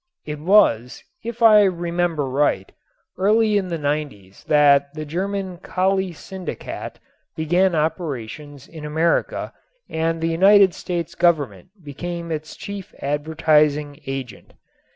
[0.25, 2.71] It was, if I remember right,
[3.19, 6.95] early in the nineties that the German Kali Syndikat
[7.35, 9.53] began operations in America
[9.87, 14.53] and the United States Government became its chief advertising agent.